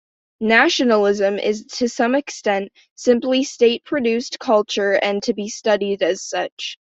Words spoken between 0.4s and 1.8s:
Nationalism is